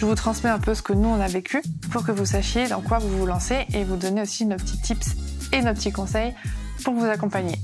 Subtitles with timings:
[0.00, 1.62] je vous transmets un peu ce que nous on a vécu
[1.92, 4.80] pour que vous sachiez dans quoi vous vous lancez et vous donner aussi nos petits
[4.80, 5.14] tips
[5.52, 6.34] et nos petits conseils
[6.82, 7.56] pour vous accompagner.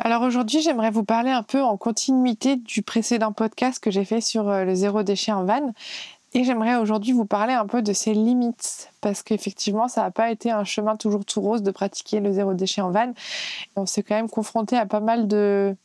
[0.00, 4.20] Alors aujourd'hui, j'aimerais vous parler un peu en continuité du précédent podcast que j'ai fait
[4.20, 5.72] sur euh, le zéro déchet en van.
[6.32, 10.32] Et j'aimerais aujourd'hui vous parler un peu de ses limites, parce qu'effectivement, ça n'a pas
[10.32, 13.12] été un chemin toujours tout rose de pratiquer le zéro déchet en van.
[13.76, 15.76] On s'est quand même confronté à pas mal de,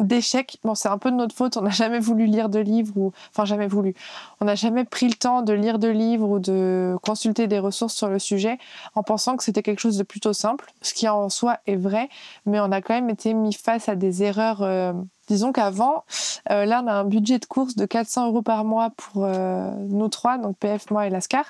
[0.00, 0.58] d'échecs.
[0.64, 3.12] Bon, c'est un peu de notre faute, on n'a jamais voulu lire de livres, ou
[3.30, 3.94] enfin jamais voulu.
[4.40, 7.94] On n'a jamais pris le temps de lire de livres ou de consulter des ressources
[7.94, 8.58] sur le sujet
[8.94, 12.08] en pensant que c'était quelque chose de plutôt simple, ce qui en soi est vrai,
[12.46, 14.62] mais on a quand même été mis face à des erreurs.
[14.62, 14.92] Euh,
[15.28, 16.04] disons qu'avant,
[16.50, 19.70] euh, là on a un budget de course de 400 euros par mois pour euh,
[19.88, 21.44] nous trois, donc PF, moi et Lascar.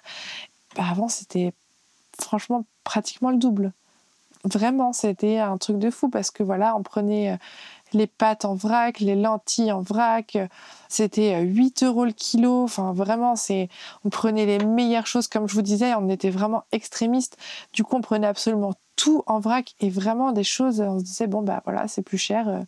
[0.76, 1.52] Bah, avant c'était
[2.18, 3.72] franchement pratiquement le double.
[4.44, 7.38] Vraiment, c'était un truc de fou parce que voilà, on prenait
[7.94, 10.38] les pâtes en vrac, les lentilles en vrac.
[10.88, 12.64] C'était 8 euros le kilo.
[12.64, 13.68] Enfin, vraiment, c'est,
[14.04, 15.28] on prenait les meilleures choses.
[15.28, 17.36] Comme je vous disais, on était vraiment extrémistes.
[17.72, 20.80] Du coup, on prenait absolument tout en vrac et vraiment des choses.
[20.80, 22.64] On se disait, bon, bah voilà, c'est plus cher.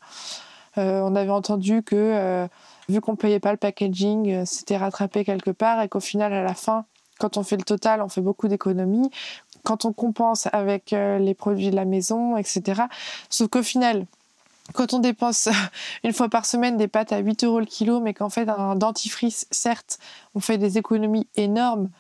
[0.79, 2.49] Euh, on avait entendu que, euh,
[2.89, 6.43] vu qu'on payait pas le packaging, euh, c'était rattrapé quelque part et qu'au final, à
[6.43, 6.85] la fin,
[7.19, 9.11] quand on fait le total, on fait beaucoup d'économies.
[9.63, 12.83] Quand on compense avec les produits de la maison, etc.
[13.31, 14.05] Sauf qu'au final,
[14.73, 15.49] quand on dépense
[16.05, 18.77] une fois par semaine des pâtes à 8 euros le kilo, mais qu'en fait un
[18.77, 19.99] dentifrice, certes,
[20.35, 21.91] on fait des économies énormes,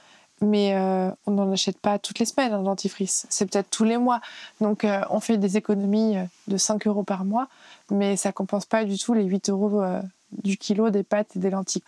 [0.40, 3.98] mais euh, on n'en achète pas toutes les semaines un dentifrice, c'est peut-être tous les
[3.98, 4.20] mois.
[4.60, 7.48] Donc euh, on fait des économies euh, de 5 euros par mois,
[7.90, 9.82] mais ça compense pas du tout les 8 euros
[10.42, 11.84] du kilo des pâtes et des lentilles.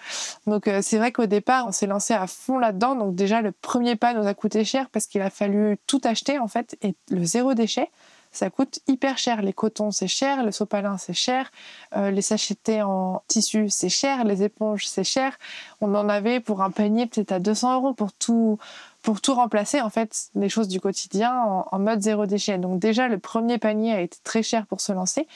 [0.47, 2.95] Donc c'est vrai qu'au départ, on s'est lancé à fond là-dedans.
[2.95, 6.39] Donc déjà, le premier pas nous a coûté cher parce qu'il a fallu tout acheter
[6.39, 7.91] en fait et le zéro déchet
[8.37, 9.41] ça coûte hyper cher.
[9.41, 11.51] Les cotons, c'est cher, le sopalin, c'est cher,
[11.97, 15.39] euh, les sachetés en tissu, c'est cher, les éponges, c'est cher.
[15.81, 18.59] On en avait pour un panier peut-être à 200 euros pour tout,
[19.03, 21.35] pour tout remplacer, en fait, les choses du quotidien
[21.71, 22.59] en, mode zéro déchet.
[22.59, 25.27] Donc déjà, le premier panier a été très cher pour se lancer.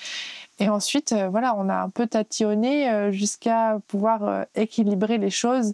[0.58, 5.72] Et ensuite, euh, voilà, on a un peu tatillonné euh, jusqu'à pouvoir équilibrer les choses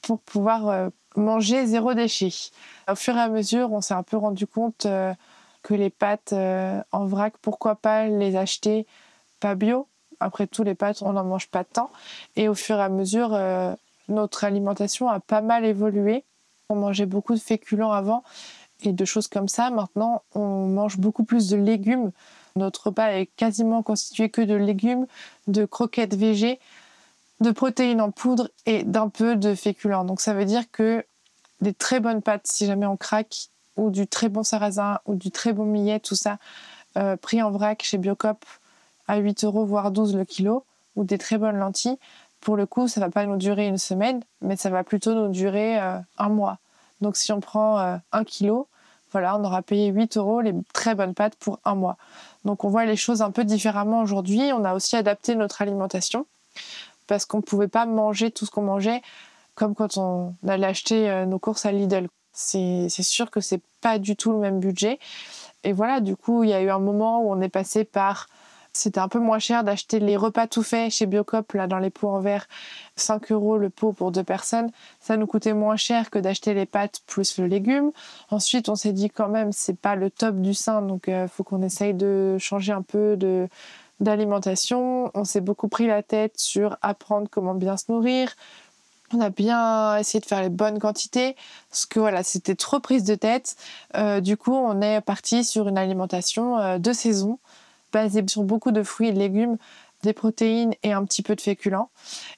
[0.00, 2.32] pour pouvoir manger zéro déchet.
[2.88, 4.86] Au fur et à mesure, on s'est un peu rendu compte
[5.62, 8.86] que les pâtes euh, en vrac, pourquoi pas les acheter
[9.40, 9.86] pas bio?
[10.20, 11.90] Après tout, les pâtes, on n'en mange pas tant.
[12.36, 13.74] Et au fur et à mesure, euh,
[14.08, 16.24] notre alimentation a pas mal évolué.
[16.68, 18.22] On mangeait beaucoup de féculents avant
[18.82, 19.70] et de choses comme ça.
[19.70, 22.12] Maintenant, on mange beaucoup plus de légumes.
[22.56, 25.06] Notre repas est quasiment constitué que de légumes,
[25.46, 26.60] de croquettes végé,
[27.40, 30.04] de protéines en poudre et d'un peu de féculents.
[30.04, 31.04] Donc ça veut dire que
[31.60, 35.30] des très bonnes pâtes, si jamais on craque, ou du très bon sarrasin ou du
[35.30, 36.38] très bon millet, tout ça,
[36.96, 38.44] euh, pris en vrac chez Biocop
[39.08, 40.64] à 8 euros, voire 12 le kilo,
[40.96, 41.98] ou des très bonnes lentilles,
[42.40, 45.28] pour le coup, ça va pas nous durer une semaine, mais ça va plutôt nous
[45.28, 46.58] durer euh, un mois.
[47.00, 48.68] Donc si on prend euh, un kilo,
[49.12, 51.96] voilà, on aura payé 8 euros les très bonnes pâtes pour un mois.
[52.44, 54.52] Donc on voit les choses un peu différemment aujourd'hui.
[54.52, 56.26] On a aussi adapté notre alimentation
[57.06, 59.02] parce qu'on ne pouvait pas manger tout ce qu'on mangeait
[59.54, 64.16] comme quand on allait acheter nos courses à Lidl c'est sûr que c'est pas du
[64.16, 64.98] tout le même budget.
[65.64, 68.28] Et voilà, du coup, il y a eu un moment où on est passé par
[68.74, 71.90] C'était un peu moins cher d'acheter les repas tout faits chez Biocop, là, dans les
[71.90, 72.46] pots en verre.
[72.96, 74.70] 5 euros le pot pour deux personnes.
[74.98, 77.92] Ça nous coûtait moins cher que d'acheter les pâtes plus le légume.
[78.30, 81.28] Ensuite, on s'est dit quand même, c'est pas le top du sein, donc il euh,
[81.28, 83.48] faut qu'on essaye de changer un peu de
[84.00, 85.10] d'alimentation.
[85.14, 88.34] On s'est beaucoup pris la tête sur apprendre comment bien se nourrir.
[89.14, 91.36] On a bien essayé de faire les bonnes quantités,
[91.70, 93.56] parce que voilà, c'était trop prise de tête.
[93.96, 97.38] Euh, du coup, on est parti sur une alimentation euh, de saison,
[97.92, 99.58] basée sur beaucoup de fruits et de légumes,
[100.02, 101.90] des protéines et un petit peu de féculents.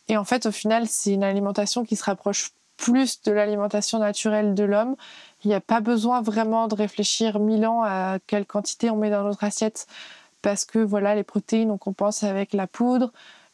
[0.08, 4.54] Et en fait, au final, c'est une alimentation qui se rapproche plus de l'alimentation naturelle
[4.54, 4.96] de l'homme.
[5.44, 9.10] Il n'y a pas besoin vraiment de réfléchir mille ans à quelle quantité on met
[9.10, 9.86] dans notre assiette
[10.44, 13.12] parce que voilà, les protéines, on compense avec la poudre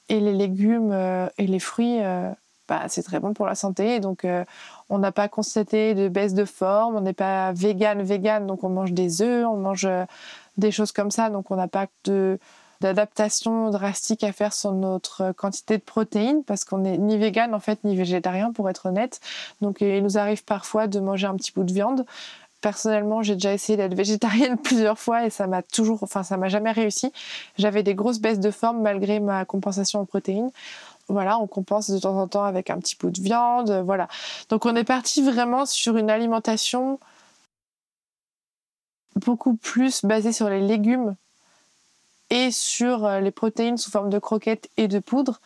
[0.08, 2.00] et les légumes euh, et les fruits,
[2.88, 4.00] c'est très bon pour la santé.
[4.00, 4.44] Donc, euh,
[4.88, 8.68] on n'a pas constaté de baisse de forme, on n'est pas vegan, vegan, donc on
[8.68, 9.88] mange des œufs, on mange
[10.56, 11.86] des choses comme ça, donc on n'a pas
[12.80, 17.60] d'adaptation drastique à faire sur notre quantité de protéines parce qu'on n'est ni vegan en
[17.60, 19.20] fait ni végétarien pour être honnête.
[19.60, 22.04] Donc il nous arrive parfois de manger un petit bout de viande,
[22.60, 26.48] Personnellement, j'ai déjà essayé d'être végétarienne plusieurs fois et ça m'a toujours, enfin, ça m'a
[26.48, 27.12] jamais réussi.
[27.56, 30.50] J'avais des grosses baisses de forme malgré ma compensation en protéines.
[31.10, 34.08] Voilà, on compense de temps en temps avec un petit bout de viande, voilà.
[34.48, 37.00] Donc on est parti vraiment sur une alimentation
[39.16, 41.16] beaucoup plus basée sur les légumes
[42.30, 45.40] et sur euh, les protéines sous forme de croquettes et de poudre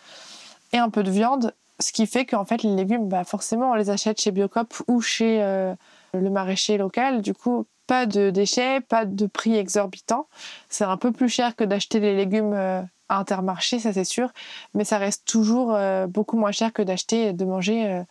[0.73, 3.75] et un peu de viande, ce qui fait qu'en fait les légumes, bah forcément on
[3.75, 5.75] les achète chez Biocop ou chez euh,
[6.13, 7.23] le maraîcher local.
[7.23, 10.29] Du coup, pas de déchets, pas de prix exorbitant.
[10.69, 14.31] C'est un peu plus cher que d'acheter les légumes euh, Intermarché, ça c'est sûr,
[14.73, 17.87] mais ça reste toujours euh, beaucoup moins cher que d'acheter, de manger.
[17.87, 18.03] Euh,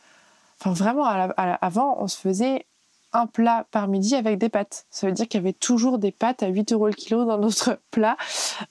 [0.60, 2.66] enfin, vraiment, avant, on se faisait
[3.12, 4.86] un plat par midi avec des pâtes.
[4.90, 7.38] Ça veut dire qu'il y avait toujours des pâtes à 8 euros le kilo dans
[7.38, 8.18] notre plat.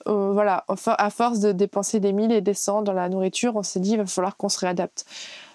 [0.05, 3.79] voilà, à force de dépenser des mille et des cents dans la nourriture, on s'est
[3.79, 5.05] dit il va falloir qu'on se réadapte.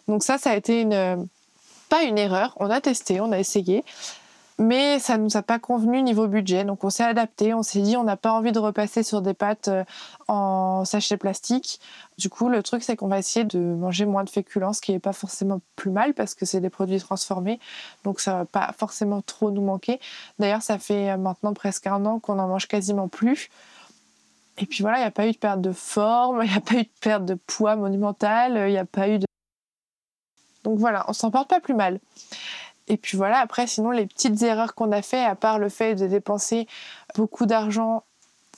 [0.07, 1.29] Donc ça, ça a été une,
[1.89, 3.85] pas une erreur, on a testé, on a essayé,
[4.59, 6.65] mais ça ne nous a pas convenu niveau budget.
[6.65, 9.35] Donc on s'est adapté, on s'est dit on n'a pas envie de repasser sur des
[9.35, 9.85] pâtes euh,
[10.27, 11.81] en sachet plastique.
[12.19, 14.93] Du coup, le truc c'est qu'on va essayer de manger moins de féculents, ce qui
[14.93, 17.61] n'est pas forcément plus mal parce que c'est des produits transformés,
[18.05, 20.01] donc ça va pas forcément trop nous manquer.
[20.39, 23.51] D'ailleurs, ça fait maintenant presque un an qu'on en mange quasiment plus.
[24.61, 26.61] Et puis voilà, il n'y a pas eu de perte de forme, il n'y a
[26.61, 29.29] pas eu de perte de poids monumental, il n'y a pas eu de
[30.65, 31.99] donc voilà, on s'en porte pas plus mal.
[32.89, 35.95] Et puis voilà, après, sinon, les petites erreurs qu'on a fait, à part le fait
[35.95, 36.67] de dépenser
[37.15, 38.03] beaucoup d'argent,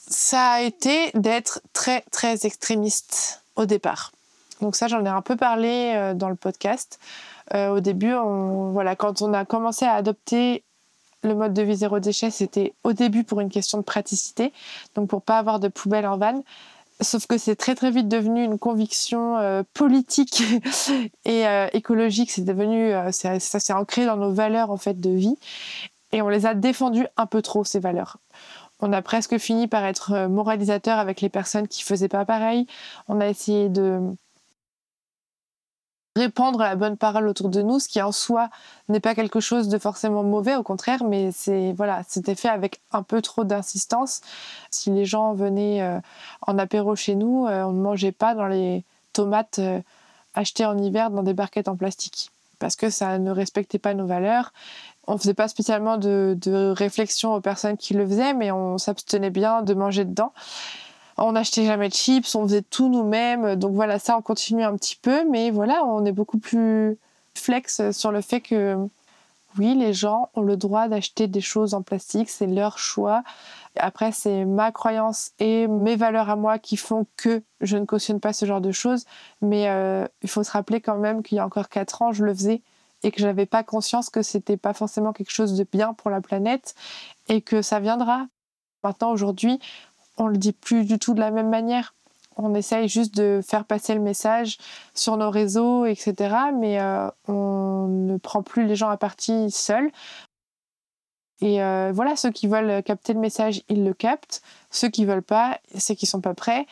[0.09, 4.13] ça a été d'être très, très extrémiste au départ.
[4.61, 6.99] Donc ça, j'en ai un peu parlé euh, dans le podcast.
[7.55, 8.13] Euh, au début,
[8.73, 10.63] voilà, quand on a commencé à adopter
[11.23, 14.53] le mode de vie zéro déchet, c'était au début pour une question de praticité,
[14.95, 16.43] donc pour pas avoir de poubelle en vanne.
[17.01, 20.43] Sauf que c'est très très vite devenu une conviction euh, politique
[21.25, 22.31] et euh, écologique.
[22.31, 25.37] C'est devenu, euh, ça, s'est ancré dans nos valeurs en fait de vie,
[26.13, 28.19] et on les a défendues un peu trop ces valeurs.
[28.81, 32.67] On a presque fini par être moralisateur avec les personnes qui faisaient pas pareil.
[33.09, 34.01] On a essayé de
[36.17, 38.51] répandre la bonne parole autour de nous, ce qui en soi
[38.89, 42.81] n'est pas quelque chose de forcément mauvais, au contraire, mais c'est voilà, c'était fait avec
[42.93, 44.21] un peu trop d'insistance.
[44.71, 46.01] Si les gens venaient euh,
[46.43, 49.81] en apéro chez nous, euh, on ne mangeait pas dans les tomates euh,
[50.35, 54.07] achetées en hiver dans des barquettes en plastique, parce que ça ne respectait pas nos
[54.07, 54.53] valeurs.
[55.07, 58.79] On ne faisait pas spécialement de, de réflexion aux personnes qui le faisaient, mais on
[58.79, 60.33] s'abstenait bien de manger dedans
[61.21, 63.57] on n'achetait jamais de chips, on faisait tout nous-mêmes.
[63.57, 66.99] Donc voilà, ça, on continue un petit peu, mais voilà, on est beaucoup plus
[67.35, 68.77] flex sur le fait que
[69.59, 73.23] oui, les gens ont le droit d'acheter des choses en plastique, c'est leur choix.
[73.77, 78.21] Après, c'est ma croyance et mes valeurs à moi qui font que je ne cautionne
[78.21, 79.05] pas ce genre de choses.
[79.43, 82.25] Mais euh, il faut se rappeler quand même qu'il y a encore 4 ans, je
[82.25, 82.63] le faisais
[83.03, 86.11] et que je n'avais pas conscience que c'était pas forcément quelque chose de bien pour
[86.11, 86.75] la planète
[87.29, 88.27] et que ça viendra.
[88.85, 89.59] Maintenant, aujourd'hui,
[90.21, 91.95] on le dit plus du tout de la même manière.
[92.37, 94.59] On essaye juste de faire passer le message
[94.95, 96.37] sur nos réseaux, etc.
[96.57, 99.91] Mais euh, on ne prend plus les gens à partie seuls.
[101.41, 104.43] Et euh, voilà, ceux qui veulent capter le message, ils le captent.
[104.71, 106.67] Ceux qui veulent pas, c'est qu'ils sont pas prêts.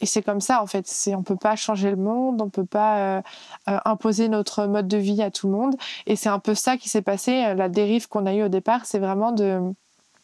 [0.00, 0.86] Et c'est comme ça en fait.
[0.86, 3.22] C'est on peut pas changer le monde, on peut pas euh,
[3.66, 5.76] imposer notre mode de vie à tout le monde.
[6.06, 7.54] Et c'est un peu ça qui s'est passé.
[7.54, 9.60] La dérive qu'on a eue au départ, c'est vraiment de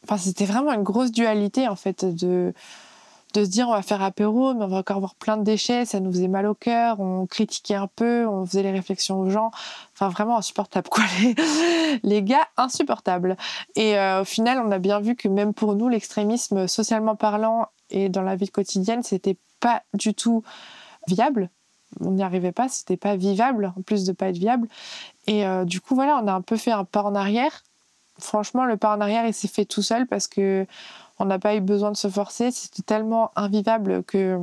[0.05, 2.53] Enfin, c'était vraiment une grosse dualité en fait de
[3.35, 5.85] de se dire on va faire apéro, mais on va encore avoir plein de déchets,
[5.85, 9.31] ça nous faisait mal au cœur, on critiquait un peu, on faisait les réflexions aux
[9.31, 9.51] gens.
[9.95, 11.05] Enfin, vraiment insupportable, quoi.
[12.03, 13.37] Les, gars, insupportables.
[13.77, 17.67] Et euh, au final, on a bien vu que même pour nous, l'extrémisme, socialement parlant
[17.91, 20.43] et dans la vie quotidienne, c'était pas du tout
[21.07, 21.51] viable.
[22.01, 24.69] On n'y arrivait pas, c'était pas vivable, en plus de pas être viable.
[25.27, 27.63] Et euh, du coup, voilà, on a un peu fait un pas en arrière.
[28.19, 30.67] Franchement, le pas en arrière, il s'est fait tout seul parce que
[31.19, 32.51] on n'a pas eu besoin de se forcer.
[32.51, 34.39] C'était tellement invivable que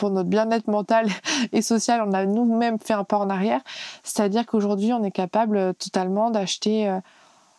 [0.00, 1.08] pour notre bien-être mental
[1.52, 3.60] et social, on a nous-mêmes fait un pas en arrière.
[4.02, 6.98] C'est-à-dire qu'aujourd'hui, on est capable totalement d'acheter, euh,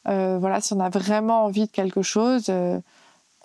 [0.07, 2.79] euh, voilà, si on a vraiment envie de quelque chose, euh,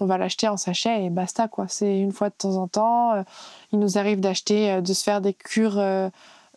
[0.00, 1.66] on va l'acheter en sachet et basta, quoi.
[1.68, 3.24] C'est une fois de temps en temps.
[3.72, 5.80] il nous arrive d'acheter, de se faire des cures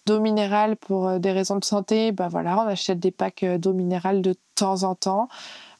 [0.10, 2.12] d'eau minérale pour des raisons de santé.
[2.12, 5.30] Bah voilà, on achète des packs d'eau minérale de temps en temps.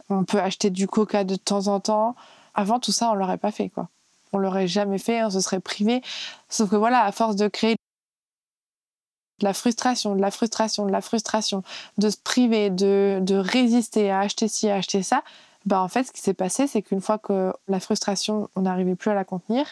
[0.10, 2.16] On peut acheter du coca de temps en temps.
[2.54, 3.90] Avant, tout ça, on l'aurait pas fait, quoi.
[4.32, 6.02] On l'aurait jamais fait, on se serait privé.
[6.48, 7.76] Sauf que voilà, à force de créer
[9.40, 11.64] de la frustration, de la frustration, de la frustration,
[11.98, 15.24] de se priver, de, de résister à acheter ci, acheter ça,
[15.66, 18.96] bah en fait, ce qui s'est passé, c'est qu'une fois que la frustration, on n'arrivait
[18.96, 19.66] plus à la contenir,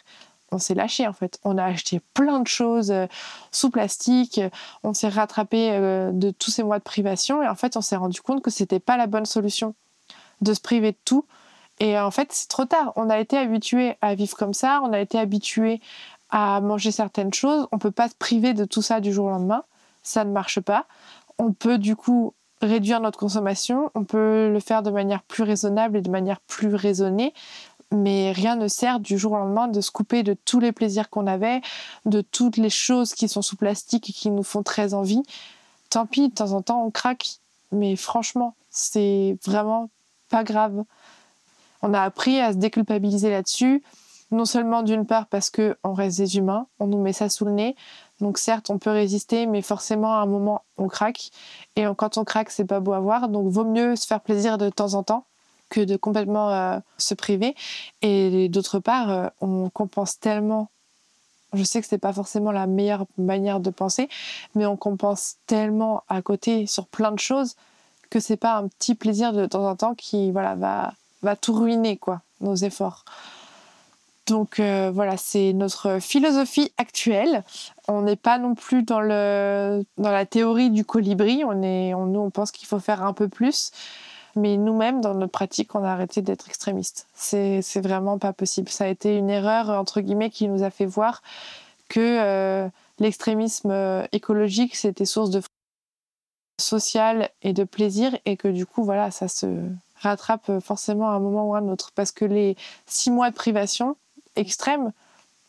[0.52, 1.40] on s'est lâché en fait.
[1.44, 3.08] On a acheté plein de choses euh,
[3.52, 4.42] sous plastique,
[4.84, 7.96] on s'est rattrapé euh, de tous ces mois de privation et en fait, on s'est
[7.96, 9.76] rendu compte que c'était pas la bonne solution
[10.42, 11.26] de se priver de tout
[11.80, 12.94] et en fait, c'est trop tard.
[12.96, 15.80] On a été habitué à vivre comme ça, on a été habitué
[16.30, 17.68] à manger certaines choses.
[17.72, 19.64] On peut pas se priver de tout ça du jour au lendemain.
[20.04, 20.86] Ça ne marche pas.
[21.38, 23.92] On peut du coup réduire notre consommation.
[23.94, 27.34] On peut le faire de manière plus raisonnable et de manière plus raisonnée.
[27.92, 31.10] Mais rien ne sert du jour au lendemain de se couper de tous les plaisirs
[31.10, 31.62] qu'on avait,
[32.06, 35.24] de toutes les choses qui sont sous plastique et qui nous font très envie.
[35.90, 37.38] Tant pis, de temps en temps, on craque.
[37.72, 39.90] Mais franchement, c'est vraiment
[40.30, 40.84] pas grave
[41.82, 43.84] on a appris à se déculpabiliser là-dessus,
[44.32, 47.52] non seulement d'une part parce qu'on reste des humains, on nous met ça sous le
[47.52, 47.76] nez,
[48.20, 51.30] donc certes on peut résister, mais forcément à un moment on craque,
[51.76, 54.58] et quand on craque c'est pas beau à voir, donc vaut mieux se faire plaisir
[54.58, 55.26] de temps en temps
[55.70, 57.56] que de complètement euh, se priver,
[58.02, 60.70] et d'autre part euh, on compense tellement
[61.54, 64.10] je sais que c'est pas forcément la meilleure manière de penser,
[64.54, 67.56] mais on compense tellement à côté sur plein de choses
[68.10, 71.54] que c'est pas un petit plaisir de temps en temps qui voilà va va tout
[71.54, 73.06] ruiner, quoi, nos efforts.
[74.28, 77.44] Donc euh, voilà, c'est notre philosophie actuelle.
[77.88, 81.44] On n'est pas non plus dans, le, dans la théorie du colibri.
[81.46, 83.72] On est, nous, on pense qu'il faut faire un peu plus.
[84.38, 87.08] Mais nous-mêmes, dans notre pratique, on a arrêté d'être extrémistes.
[87.16, 88.70] C'est, vraiment pas possible.
[88.70, 91.22] Ça a été une erreur, entre guillemets, qui nous a fait voir
[91.90, 95.42] que euh, l'extrémisme euh, écologique, c'était source de
[96.60, 99.48] social et de plaisir et que du coup, voilà, ça se,
[100.02, 101.92] rattrape euh, forcément à un moment ou à un autre.
[101.96, 103.96] Parce que les six mois de privation
[104.36, 104.92] extrême,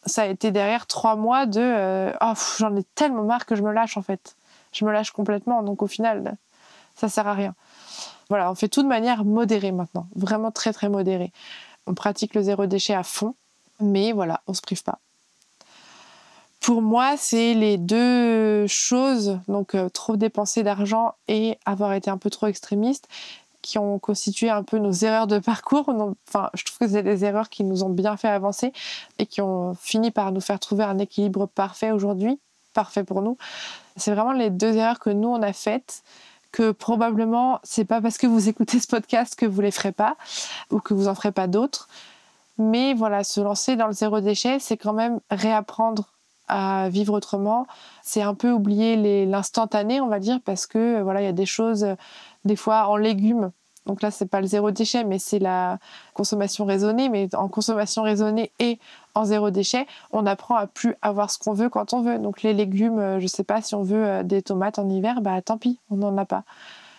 [0.07, 3.63] ça a été derrière trois mois de euh, oh, j'en ai tellement marre que je
[3.63, 4.37] me lâche en fait.
[4.73, 6.37] Je me lâche complètement, donc au final,
[6.95, 7.55] ça sert à rien.
[8.29, 11.33] Voilà, on fait tout de manière modérée maintenant, vraiment très très modérée.
[11.87, 13.35] On pratique le zéro déchet à fond,
[13.81, 14.99] mais voilà, on se prive pas.
[16.61, 22.19] Pour moi, c'est les deux choses, donc euh, trop dépenser d'argent et avoir été un
[22.19, 23.09] peu trop extrémiste,
[23.63, 25.89] qui ont constitué un peu nos erreurs de parcours.
[26.29, 28.73] Enfin, je trouve que c'est des erreurs qui nous ont bien fait avancer
[29.19, 32.39] et qui ont fini par nous faire trouver un équilibre parfait aujourd'hui,
[32.75, 33.39] parfait pour nous.
[33.97, 36.03] C'est vraiment les deux erreurs que nous on a faites
[36.53, 40.17] que probablement c'est pas parce que vous écoutez ce podcast que vous les ferez pas
[40.71, 41.89] ou que vous en ferez pas d'autres.
[42.59, 46.09] Mais voilà, se lancer dans le zéro déchet, c'est quand même réapprendre
[46.49, 47.67] à vivre autrement.
[48.03, 51.47] C'est un peu oublier l'instantané, on va dire, parce que voilà, il y a des
[51.47, 51.87] choses
[52.45, 53.53] des fois en légumes.
[53.87, 55.79] Donc là, c'est pas le zéro déchet, mais c'est la
[56.15, 57.09] consommation raisonnée.
[57.09, 58.79] Mais en consommation raisonnée et
[59.15, 62.19] en zéro déchet, on apprend à plus avoir ce qu'on veut quand on veut.
[62.19, 65.21] Donc les légumes, euh, je sais pas si on veut euh, des tomates en hiver,
[65.21, 66.45] bah tant pis, on n'en a pas.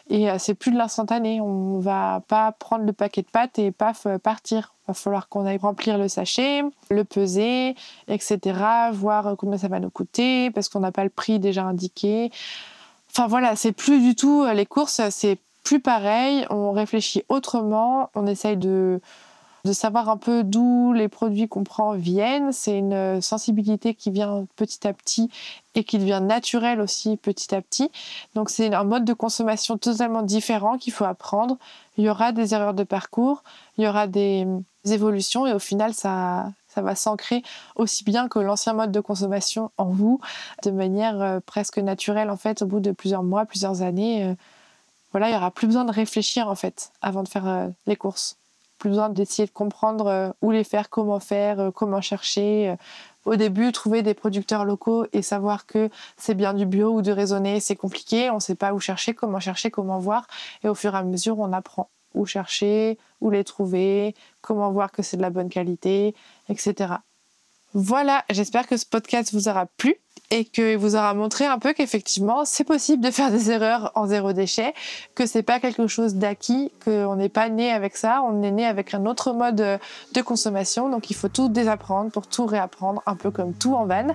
[0.10, 1.40] Et euh, c'est plus de l'instantané.
[1.42, 4.74] On va pas prendre le paquet de pâtes et paf partir.
[4.88, 7.76] Va falloir qu'on aille remplir le sachet, le peser,
[8.08, 8.40] etc.
[8.92, 12.32] Voir combien ça va nous coûter parce qu'on n'a pas le prix déjà indiqué.
[13.12, 16.46] Enfin voilà, c'est plus du tout les courses, c'est plus pareil.
[16.50, 19.02] On réfléchit autrement, on essaye de,
[19.66, 22.52] de savoir un peu d'où les produits qu'on prend viennent.
[22.52, 25.30] C'est une sensibilité qui vient petit à petit
[25.76, 27.92] et qui devient naturelle aussi petit à petit.
[28.36, 31.58] Donc c'est un mode de consommation totalement différent qu'il faut apprendre.
[31.98, 33.44] Il y aura des erreurs de parcours,
[33.78, 34.48] il y aura des
[34.86, 37.44] évolutions et au final ça, ça va s'ancrer
[37.76, 40.22] aussi bien que l'ancien mode de consommation en vous,
[40.64, 44.36] de manière euh, presque naturelle en fait, au bout de plusieurs mois, plusieurs années.
[45.12, 47.96] Voilà, il y aura plus besoin de réfléchir en fait avant de faire euh, les
[47.96, 48.38] courses.
[48.78, 52.76] plus besoin d'essayer de comprendre euh, où les faire, comment faire, euh, comment chercher.
[53.26, 57.12] Au début, trouver des producteurs locaux et savoir que c'est bien du bio ou de
[57.12, 58.30] raisonner, c'est compliqué.
[58.30, 60.28] On ne sait pas où chercher, comment chercher, comment voir.
[60.64, 64.92] Et au fur et à mesure, on apprend où chercher, où les trouver, comment voir
[64.92, 66.16] que c'est de la bonne qualité,
[66.48, 66.96] etc.
[67.76, 69.96] Voilà, j'espère que ce podcast vous aura plu
[70.32, 74.08] et qu'il vous aura montré un peu qu'effectivement c'est possible de faire des erreurs en
[74.08, 74.74] zéro déchet,
[75.14, 78.66] que c'est pas quelque chose d'acquis, qu'on n'est pas né avec ça, on est né
[78.66, 79.58] avec un autre mode
[80.14, 83.86] de consommation, donc il faut tout désapprendre pour tout réapprendre, un peu comme tout en
[83.86, 84.08] van.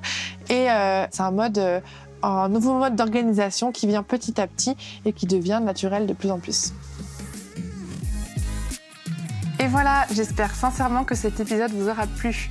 [0.51, 1.81] Et euh, c'est un mode, euh,
[2.23, 6.33] un nouveau mode d'organisation qui vient petit à petit et qui devient naturel de plus
[6.33, 6.73] en plus.
[9.61, 12.51] Et voilà, j'espère sincèrement que cet épisode vous aura plu.